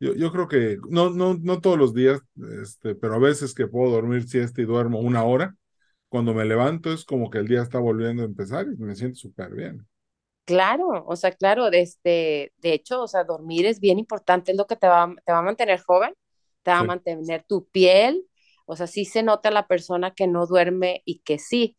[0.00, 2.20] yo, creo que no, no, no todos los días,
[2.62, 5.56] este, pero a veces que puedo dormir siesta y duermo una hora,
[6.08, 9.16] cuando me levanto es como que el día está volviendo a empezar y me siento
[9.16, 9.86] súper bien.
[10.44, 14.66] Claro, o sea, claro, este, de hecho, o sea, dormir es bien importante, es lo
[14.66, 16.12] que te va, te va a mantener joven,
[16.62, 18.26] te va a mantener tu piel,
[18.66, 21.76] o sea, sí se nota la persona que no duerme y que sí.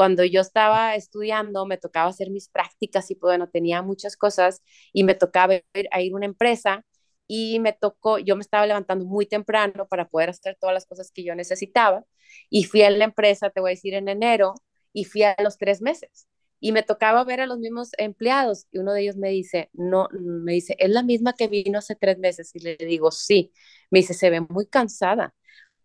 [0.00, 4.62] Cuando yo estaba estudiando, me tocaba hacer mis prácticas y bueno, tenía muchas cosas
[4.94, 6.86] y me tocaba ir a ir a una empresa
[7.26, 11.10] y me tocó, yo me estaba levantando muy temprano para poder hacer todas las cosas
[11.12, 12.02] que yo necesitaba
[12.48, 14.54] y fui a la empresa, te voy a decir, en enero
[14.94, 16.26] y fui a los tres meses
[16.60, 20.08] y me tocaba ver a los mismos empleados y uno de ellos me dice, no,
[20.12, 23.52] me dice, es la misma que vino hace tres meses y le digo, sí,
[23.90, 25.34] me dice, se ve muy cansada.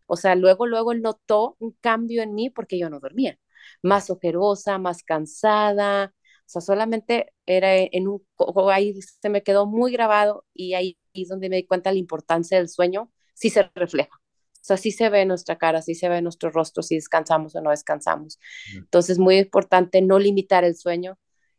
[0.08, 3.38] O sea, luego, luego notó un cambio en mí porque yo no dormía
[3.82, 6.13] más ojerosa, más cansada,
[6.45, 8.23] o sea, solamente era en un,
[8.71, 12.58] ahí se me quedó muy grabado y ahí es donde me di cuenta la importancia
[12.58, 14.15] del sueño, sí se refleja.
[14.15, 17.62] O sea, sí se ve nuestra cara, sí se ve nuestro rostro si descansamos o
[17.62, 18.39] no descansamos.
[18.75, 21.17] Entonces, muy importante no limitar el sueño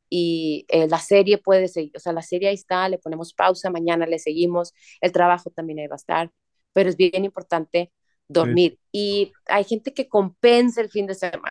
[0.09, 3.71] y eh, la serie puede seguir, o sea, la serie ahí está, le ponemos pausa,
[3.71, 6.31] mañana le seguimos, el trabajo también ahí va a estar,
[6.73, 7.93] pero es bien importante
[8.29, 8.79] dormir.
[8.93, 11.51] Y hay gente que compensa el fin de semana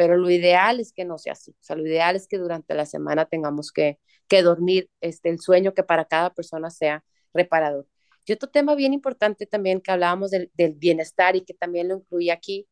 [0.00, 1.50] pero lo ideal es que no sea así.
[1.50, 5.40] O sea, lo ideal es que durante la semana tengamos que, que dormir este, el
[5.40, 7.86] sueño que para cada persona sea reparador.
[8.24, 12.32] Y otro tema bien importante también que hablábamos del, bienestar y que también lo incluye
[12.32, 12.66] aquí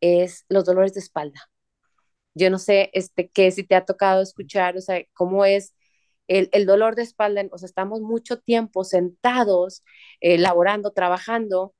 [0.00, 1.42] es los dolores de espalda.
[2.34, 5.74] Yo no sé este, qué si te ha tocado escuchar, o sea, cómo es
[6.26, 9.84] el, el dolor de espalda, o sea, estamos mucho tiempo sentados,
[10.22, 11.74] eh, laborando, trabajando,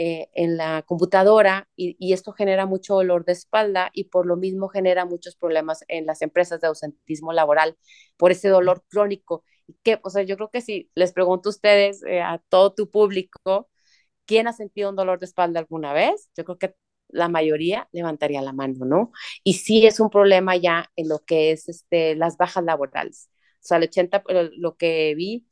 [0.00, 4.68] eh, en la computadora y, esto genera mucho dolor de espalda y por lo mismo
[4.68, 7.76] genera muchos problemas en las empresas de ausentismo laboral
[8.16, 9.44] por ese dolor crónico.
[9.82, 12.88] Que, o sea, yo creo que si les pregunto a ustedes, eh, a todo tu
[12.88, 13.68] público,
[14.24, 16.30] ¿quién ha sentido un dolor de espalda alguna vez?
[16.36, 16.74] Yo creo que
[17.08, 19.10] la mayoría levantaría la mano, ¿no?
[19.42, 23.30] Y sí es un problema ya en lo que es este, las bajas laborales.
[23.56, 24.22] O sea, el 80,
[24.58, 25.44] lo que vi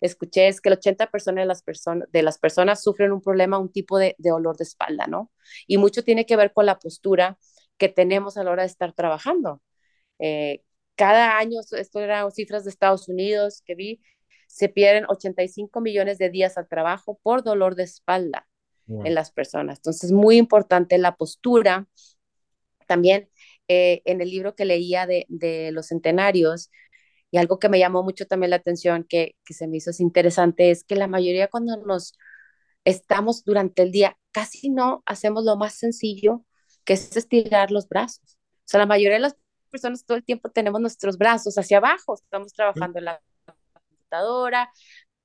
[0.00, 3.72] escuché es que el 80% de las, personas de las personas sufren un problema, un
[3.72, 5.30] tipo de, de dolor de espalda, ¿no?
[5.66, 7.38] Y mucho tiene que ver con la postura
[7.78, 9.62] que tenemos a la hora de estar trabajando.
[10.18, 10.62] Eh,
[10.94, 14.00] cada año, esto eran cifras de Estados Unidos que vi,
[14.46, 18.48] se pierden 85 millones de días al trabajo por dolor de espalda
[18.88, 19.78] en las personas.
[19.78, 21.88] Entonces, muy importante la postura.
[22.86, 23.28] También
[23.68, 26.70] eh, en el libro que leía de, de los centenarios,
[27.30, 30.70] y algo que me llamó mucho también la atención, que, que se me hizo interesante,
[30.70, 32.14] es que la mayoría cuando nos
[32.84, 36.44] estamos durante el día, casi no hacemos lo más sencillo,
[36.84, 38.38] que es estirar los brazos.
[38.58, 39.36] O sea, la mayoría de las
[39.70, 43.20] personas todo el tiempo tenemos nuestros brazos hacia abajo, estamos trabajando en la
[43.88, 44.70] computadora,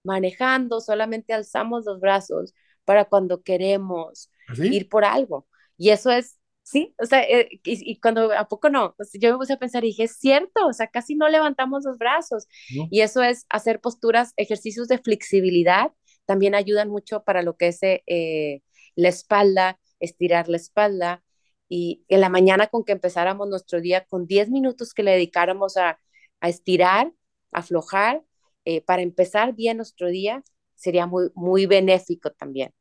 [0.03, 5.47] manejando, solamente alzamos los brazos para cuando queremos ¿Ah, ir por algo.
[5.77, 6.37] Y eso es
[6.71, 9.87] Sí, o sea, eh, y, cuando a poco no, yo me puse a pensar y
[9.87, 12.47] dije, es cierto, o sea, casi no levantamos los brazos.
[12.69, 15.91] Y eso es hacer posturas, ejercicios de flexibilidad,
[16.25, 18.61] también ayudan mucho para lo que es eh,
[18.95, 21.23] la espalda, estirar la espalda.
[21.67, 25.75] Y en la mañana con que empezáramos nuestro día con 10 minutos que le dedicáramos
[25.75, 25.99] a,
[26.39, 27.11] a estirar,
[27.51, 28.23] aflojar,
[28.63, 30.41] eh, para empezar bien nuestro día,
[30.75, 32.73] sería muy, muy benéfico también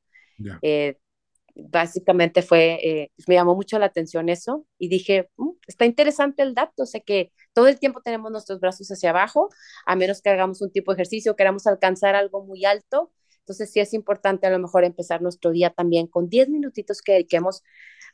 [1.69, 6.55] básicamente fue, eh, me llamó mucho la atención eso y dije, mm, está interesante el
[6.55, 9.49] dato, o sea que todo el tiempo tenemos nuestros brazos hacia abajo,
[9.87, 13.81] a menos que hagamos un tipo de ejercicio, queramos alcanzar algo muy alto, entonces sí
[13.81, 17.63] es importante a lo mejor empezar nuestro día también con 10 minutitos que dediquemos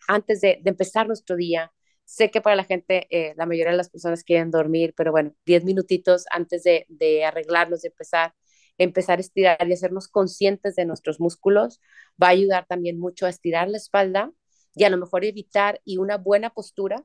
[0.08, 1.72] antes de, empezar nuestro día.
[2.04, 5.34] Sé que para la gente, eh, la mayoría de las personas quieren dormir, pero bueno,
[5.44, 8.32] 10 minutitos antes de, de arreglarnos, de empezar,
[8.78, 11.80] empezar a estirar y hacernos conscientes de nuestros músculos
[12.22, 14.32] va a ayudar también mucho a estirar la espalda
[14.74, 17.04] y a lo mejor evitar y una buena postura.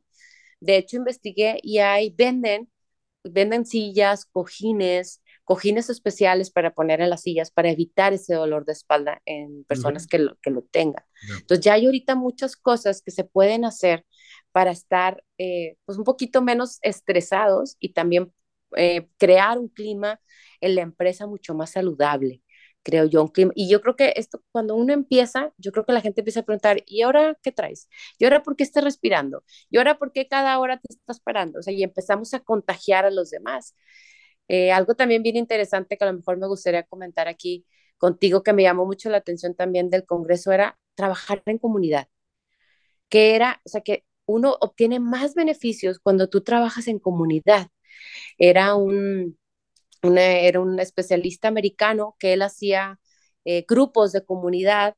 [0.60, 2.70] De hecho, investigué y hay, venden,
[3.24, 8.74] venden sillas, cojines, cojines especiales para poner en las sillas para evitar ese dolor de
[8.74, 11.04] espalda en personas que, lo, que lo tengan.
[11.40, 14.06] Entonces ya hay ahorita muchas cosas que se pueden hacer
[14.52, 18.32] para estar eh, pues un poquito menos estresados y también
[18.78, 20.20] eh, crear un clima
[20.62, 22.42] en la empresa mucho más saludable,
[22.84, 23.22] creo yo.
[23.24, 23.52] Un clima.
[23.56, 26.44] Y yo creo que esto, cuando uno empieza, yo creo que la gente empieza a
[26.44, 27.90] preguntar, ¿y ahora qué traes?
[28.20, 29.44] ¿Y ahora por qué estás respirando?
[29.70, 31.60] ¿Y ahora por qué cada hora te estás parando?
[31.60, 33.76] O sea, y empezamos a contagiar a los demás.
[34.48, 37.66] Eh, algo también bien interesante que a lo mejor me gustaría comentar aquí
[37.98, 42.08] contigo, que me llamó mucho la atención también del Congreso, era trabajar en comunidad.
[43.10, 47.68] Que era, o sea, que uno obtiene más beneficios cuando tú trabajas en comunidad.
[48.38, 49.38] Era un,
[50.02, 53.00] era un especialista americano que él hacía
[53.46, 54.96] eh, grupos de comunidad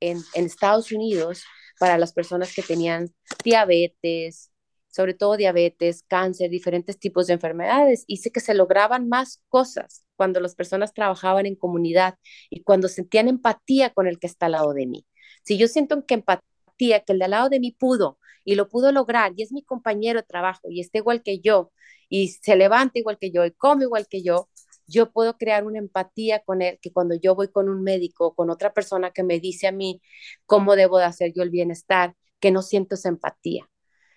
[0.00, 1.44] en, en, Estados Unidos
[1.78, 3.10] para las personas que tenían
[3.44, 4.52] diabetes,
[4.88, 8.04] sobre todo diabetes, cáncer, diferentes tipos de enfermedades.
[8.06, 12.16] Y sé que se lograban más cosas cuando las personas trabajaban en comunidad
[12.50, 15.06] y cuando sentían empatía con el que está al lado de mí.
[15.44, 18.54] Si yo siento que empatía empatía que el de al lado de mí pudo y
[18.54, 21.72] lo pudo lograr y es mi compañero de trabajo y está igual que yo
[22.08, 24.48] y se levanta igual que yo y come igual que yo,
[24.86, 28.50] yo puedo crear una empatía con él, que cuando yo voy con un médico, con
[28.50, 30.02] otra persona que me dice a mí
[30.46, 33.68] cómo debo de hacer yo el bienestar, que no siento esa empatía.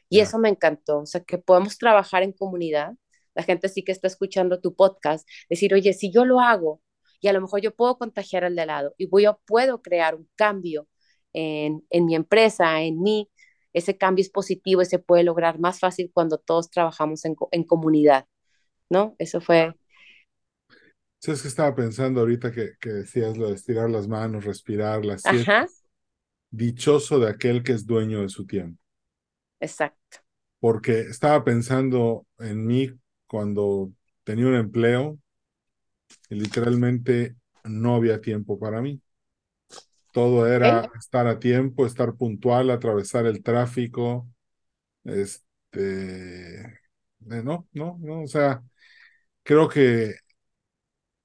[0.10, 2.94] Y eso me encantó, o sea, que podemos trabajar en comunidad.
[3.36, 6.82] La gente sí que está escuchando tu podcast, decir, oye, si yo lo hago
[7.22, 10.30] y a lo mejor yo puedo contagiar al de lado y yo puedo crear un
[10.36, 10.88] cambio
[11.36, 13.30] en, en mi empresa, en mí,
[13.74, 17.64] ese cambio es positivo y se puede lograr más fácil cuando todos trabajamos en, en
[17.66, 18.28] comunidad,
[18.90, 19.16] ¿no?
[19.20, 19.76] Eso fue...
[21.20, 25.24] ¿Sabes que estaba pensando ahorita que, que decías lo de estirar las manos, respirar, las
[25.26, 25.68] Ajá,
[26.50, 28.82] Dichoso de aquel que es dueño de su tiempo.
[29.60, 30.20] exacto.
[30.60, 32.90] Porque estaba pensando en mí
[33.28, 33.92] cuando
[34.24, 35.20] tenía un empleo
[36.30, 39.02] y literalmente no había tiempo para mí.
[40.16, 44.26] Todo era estar a tiempo, estar puntual, atravesar el tráfico.
[45.04, 46.80] Este, eh,
[47.20, 48.64] no, no, no, o sea,
[49.44, 50.16] creo que,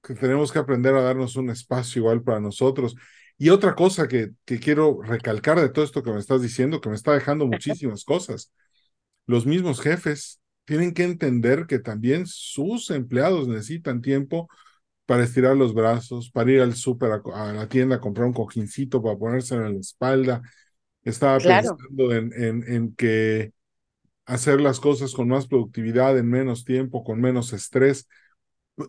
[0.03, 2.93] que tenemos que aprender a darnos un espacio igual para nosotros.
[3.37, 6.89] Y otra cosa que, que quiero recalcar de todo esto que me estás diciendo, que
[6.89, 8.51] me está dejando muchísimas cosas.
[9.25, 14.49] Los mismos jefes tienen que entender que también sus empleados necesitan tiempo
[15.11, 18.33] para estirar los brazos, para ir al súper, a, a la tienda a comprar un
[18.33, 20.41] cojincito para ponérselo en la espalda.
[21.03, 23.51] Estaba claro, pensando en, en, en que
[24.25, 28.07] hacer las cosas con más productividad, en menos tiempo, con menos estrés,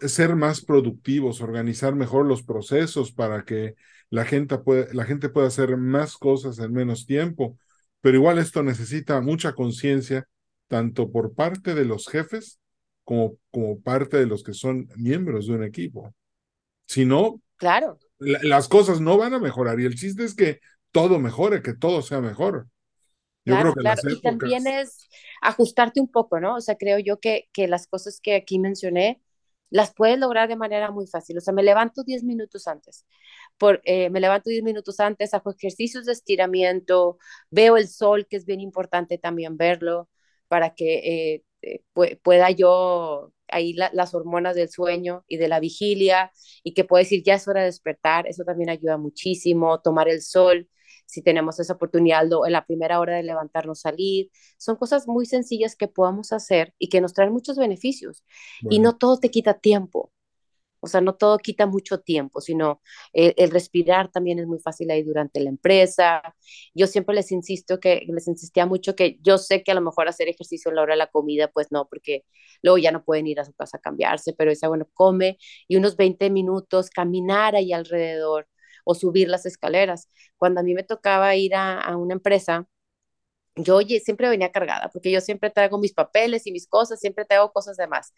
[0.07, 3.75] ser más productivos, organizar mejor los procesos para que
[4.09, 4.57] la gente,
[4.93, 7.59] la gente pueda hacer más cosas en menos tiempo.
[8.01, 10.29] Pero igual esto necesita mucha conciencia,
[10.69, 12.61] tanto por parte de los jefes
[13.05, 16.15] como, como parte de los que son miembros de un equipo.
[16.89, 17.99] Si no, claro.
[18.19, 20.61] la- las cosas no van a mejorar y el chiste es que
[20.93, 22.69] todo mejore, que todo sea mejor.
[23.47, 24.03] Yo creo que claro.
[24.05, 25.09] las Y también épocas, es
[25.41, 26.57] ajustarte un poco, ¿no?
[26.57, 29.21] O sea, creo yo que, que las cosas que aquí mencioné
[29.71, 31.39] las puedes lograr de manera muy fácil.
[31.39, 33.07] O sea, me levanto 10 minutos antes.
[33.59, 37.19] Por, eh, me levanto 10 minutos antes, hago ejercicios de estiramiento,
[37.51, 40.11] veo el sol, que es bien importante también verlo,
[40.49, 41.45] para que eh,
[41.95, 46.85] pu- pueda yo ahí la- las hormonas del sueño y de la vigilia y que
[46.85, 48.27] pueda decir ya es hora de despertar.
[48.27, 50.69] Eso también ayuda muchísimo, tomar el sol
[51.07, 54.31] si tenemos esa oportunidad en la primera hora de levantarnos, salir.
[54.59, 58.25] Son cosas muy sencillas que podamos hacer y que nos traen muchos beneficios.
[58.69, 60.11] Y no todo te quita tiempo.
[60.83, 65.03] O sea, no todo quita mucho tiempo, sino el, respirar también es muy fácil ahí
[65.03, 66.23] durante la empresa.
[66.75, 70.09] Yo siempre les insisto que, les insistía mucho que yo sé que a lo mejor
[70.09, 72.25] hacer ejercicio en la hora de la comida, pues no, porque
[72.63, 75.77] luego ya no pueden ir a su casa a cambiarse, pero decía, bueno, come y
[75.77, 78.49] unos 20 minutos caminar ahí alrededor
[78.85, 80.09] o subir las escaleras.
[80.37, 82.67] Cuando a mí me tocaba ir a, a una empresa,
[83.57, 87.53] yo siempre venía cargada, porque yo siempre traigo mis papeles y mis cosas, siempre traigo
[87.53, 88.15] cosas de más.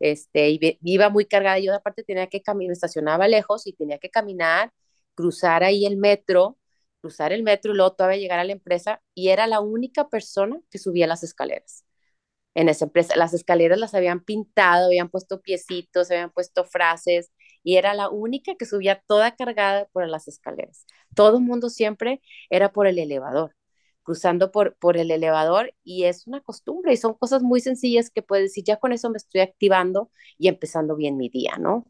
[0.00, 4.10] Este, y iba muy cargada, yo aparte tenía que caminar, estacionaba lejos y tenía que
[4.10, 4.72] caminar,
[5.14, 6.58] cruzar ahí el metro,
[7.00, 10.60] cruzar el metro y luego todavía llegar a la empresa y era la única persona
[10.70, 11.84] que subía las escaleras
[12.54, 13.16] en esa empresa.
[13.16, 17.30] Las escaleras las habían pintado, habían puesto piecitos, habían puesto frases
[17.62, 20.86] y era la única que subía toda cargada por las escaleras.
[21.14, 23.54] Todo el mundo siempre era por el elevador,
[24.08, 28.22] cruzando por, por el elevador y es una costumbre y son cosas muy sencillas que
[28.22, 31.86] puedes decir, ya con eso me estoy activando y empezando bien mi día, ¿no?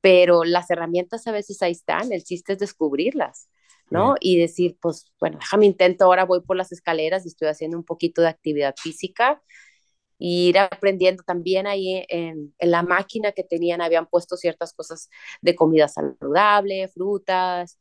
[0.00, 3.48] Pero las herramientas a veces ahí están, el chiste es descubrirlas.
[3.90, 4.14] ¿no?
[4.18, 7.84] Y decir, pues, bueno, déjame intento, ahora voy por las escaleras y estoy haciendo un
[7.84, 9.42] poquito de actividad física
[10.18, 15.10] y ir aprendiendo también ahí en, en la máquina que tenían, habían puesto ciertas cosas
[15.42, 17.78] de comida saludable, frutas,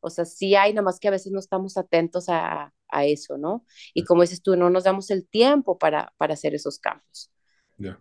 [0.00, 3.38] o sea, sí hay, nada más que a veces no estamos atentos a, a eso,
[3.38, 3.64] ¿no?
[3.94, 7.30] Y como dices tú, no nos damos el tiempo para, para hacer esos cambios.
[7.78, 8.00] ya.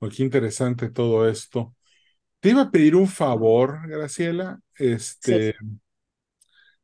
[0.00, 1.74] Oh, qué interesante todo esto.
[2.40, 4.60] Te iba a pedir un favor, Graciela.
[5.20, 5.54] Sí, Este,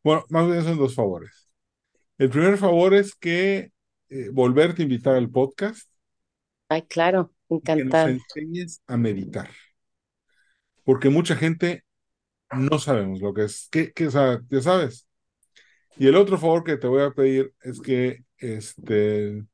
[0.02, 1.50] bueno, más bien son dos favores.
[2.18, 3.72] El primer favor es que
[4.10, 5.90] eh, volverte a invitar al podcast
[6.68, 9.50] ay, claro, y que nos enseñes a meditar,
[10.84, 11.84] porque mucha gente
[12.52, 13.70] no sabemos lo que es,
[14.08, 15.08] o sea, ya sabes.
[15.96, 19.44] Y el otro favor que te voy a pedir es que este,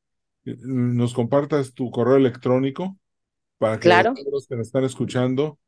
[0.45, 2.99] nos compartas tu correo electrónico
[3.59, 5.59] para que Claro, los que nos están escuchando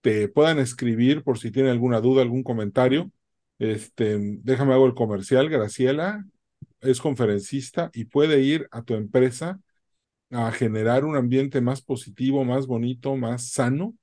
[0.00, 3.10] te puedan escribir por si tienen alguna duda, algún comentario.
[3.58, 5.48] Este, déjame hago el comercial.
[5.48, 6.24] Graciela
[6.80, 9.60] es conferencista y puede ir a tu empresa
[10.30, 13.94] a generar un ambiente más positivo, más bonito, más sano,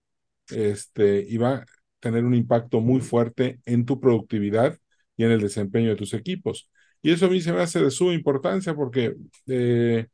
[0.49, 1.65] este, y va a
[1.99, 4.77] tener un impacto muy fuerte en tu productividad
[5.23, 6.69] en el desempeño de tus equipos.
[7.01, 9.15] Y eso a mí se me hace de suma importancia porque
[9.47, 10.07] eh,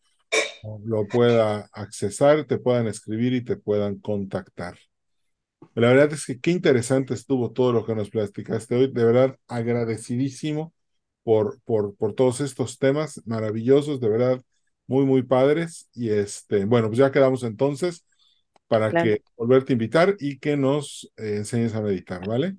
[0.85, 4.77] lo pueda accesar, te puedan escribir y te puedan contactar.
[5.75, 8.91] La verdad es que qué interesante estuvo todo lo que nos platicaste hoy.
[8.91, 10.73] De verdad, agradecidísimo
[11.23, 14.41] por, por, por todos estos temas maravillosos, de verdad,
[14.87, 15.89] muy, muy padres.
[15.93, 18.05] Y este, bueno, pues ya quedamos entonces
[18.67, 22.57] para que volverte a invitar y que nos eh, enseñes a meditar, ¿vale?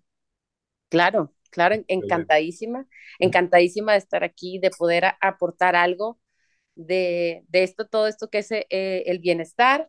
[0.89, 2.87] Claro, claro, encantadísima,
[3.21, 6.19] encantadísima de estar aquí, de poder aportar algo
[6.77, 8.67] de, de esto, todo esto que es eh,
[9.07, 9.89] el bienestar.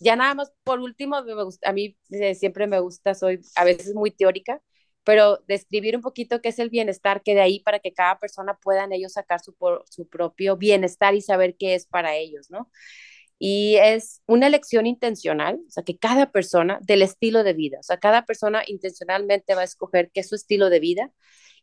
[0.00, 3.64] Ya nada más, por último, me gusta, a mí eh, siempre me gusta, soy a
[3.64, 4.60] veces muy teórica,
[5.04, 8.58] pero describir un poquito qué es el bienestar, que de ahí para que cada persona
[8.62, 9.54] puedan ellos sacar su,
[9.88, 12.70] su propio bienestar y saber qué es para ellos, ¿no?
[13.38, 17.82] Y es una elección intencional, o sea, que cada persona del estilo de vida, o
[17.82, 21.12] sea, cada persona intencionalmente va a escoger qué es su estilo de vida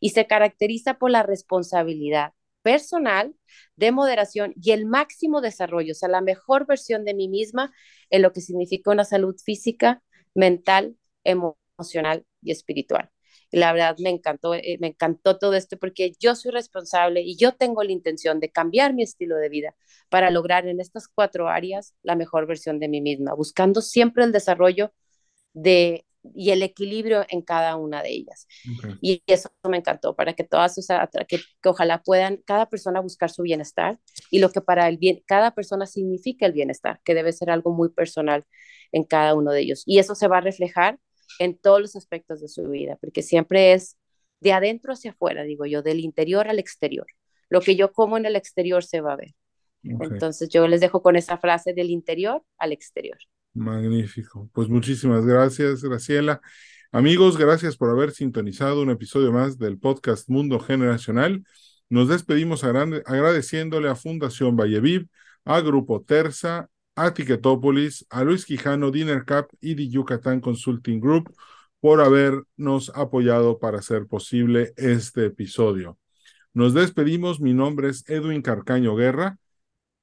[0.00, 2.32] y se caracteriza por la responsabilidad
[2.64, 3.36] personal,
[3.76, 7.72] de moderación y el máximo desarrollo, o sea, la mejor versión de mí misma
[8.10, 10.02] en lo que significa una salud física,
[10.34, 13.10] mental, emocional y espiritual.
[13.50, 17.52] La verdad me encantó, eh, me encantó todo esto porque yo soy responsable y yo
[17.52, 19.76] tengo la intención de cambiar mi estilo de vida
[20.08, 24.32] para lograr en estas cuatro áreas la mejor versión de mí misma, buscando siempre el
[24.32, 24.92] desarrollo
[25.52, 28.46] de y el equilibrio en cada una de ellas.
[29.00, 33.00] Y eso me encantó, para que todas, o sea, que, que, ojalá puedan cada persona
[33.00, 33.98] buscar su bienestar
[34.30, 37.72] y lo que para el bien, cada persona significa el bienestar, que debe ser algo
[37.72, 38.44] muy personal
[38.92, 39.82] en cada uno de ellos.
[39.86, 40.98] Y eso se va a reflejar
[41.38, 43.96] en todos los aspectos de su vida, porque siempre es
[44.40, 47.06] de adentro hacia afuera, digo yo, del interior al exterior.
[47.48, 49.34] Lo que yo como en el exterior se va a ver.
[49.82, 53.18] Entonces yo les dejo con esa frase del interior al exterior.
[53.54, 54.50] Magnífico.
[54.52, 56.40] Pues muchísimas gracias, Graciela.
[56.92, 61.44] Amigos, gracias por haber sintonizado un episodio más del podcast Mundo Generacional.
[61.88, 65.08] Nos despedimos agradeciéndole a Fundación Valleviv,
[65.44, 71.34] a Grupo Terza, a Ticketopolis, a Luis Quijano, Dinner Cup y The Yucatán Consulting Group
[71.80, 75.98] por habernos apoyado para hacer posible este episodio.
[76.52, 77.40] Nos despedimos.
[77.40, 79.38] Mi nombre es Edwin Carcaño Guerra.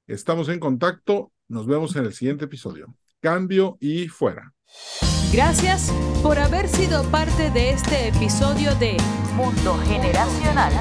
[0.07, 1.31] Estamos en contacto.
[1.47, 2.95] Nos vemos en el siguiente episodio.
[3.21, 4.51] Cambio y fuera.
[5.31, 5.93] Gracias
[6.23, 8.97] por haber sido parte de este episodio de
[9.35, 10.73] Mundo Generacional.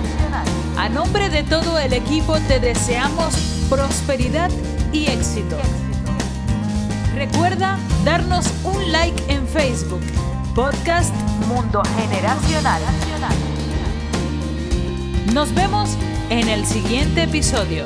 [0.78, 3.34] A nombre de todo el equipo te deseamos
[3.68, 4.50] prosperidad
[4.90, 5.58] y éxito.
[7.14, 10.02] Recuerda darnos un like en Facebook.
[10.54, 11.14] Podcast
[11.46, 12.80] Mundo Generacional.
[15.34, 15.90] Nos vemos
[16.30, 17.84] en el siguiente episodio.